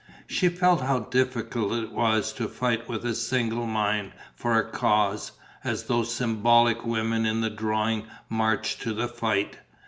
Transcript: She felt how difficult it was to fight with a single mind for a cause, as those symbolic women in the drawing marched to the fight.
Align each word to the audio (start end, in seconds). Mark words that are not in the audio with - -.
She 0.25 0.49
felt 0.49 0.81
how 0.81 1.01
difficult 1.01 1.73
it 1.73 1.91
was 1.91 2.33
to 2.33 2.47
fight 2.47 2.89
with 2.89 3.05
a 3.05 3.13
single 3.13 3.67
mind 3.67 4.13
for 4.33 4.57
a 4.57 4.67
cause, 4.67 5.33
as 5.63 5.83
those 5.83 6.11
symbolic 6.11 6.83
women 6.83 7.23
in 7.27 7.41
the 7.41 7.51
drawing 7.51 8.07
marched 8.27 8.81
to 8.81 8.95
the 8.95 9.07
fight. 9.07 9.59